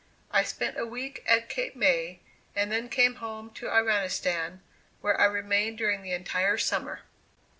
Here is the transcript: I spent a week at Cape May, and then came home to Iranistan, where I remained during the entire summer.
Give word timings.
I 0.31 0.41
spent 0.41 0.79
a 0.79 0.85
week 0.87 1.23
at 1.27 1.47
Cape 1.47 1.75
May, 1.75 2.21
and 2.55 2.71
then 2.71 2.89
came 2.89 3.17
home 3.17 3.51
to 3.51 3.67
Iranistan, 3.67 4.61
where 5.01 5.21
I 5.21 5.25
remained 5.25 5.77
during 5.77 6.01
the 6.01 6.11
entire 6.13 6.57
summer. 6.57 7.01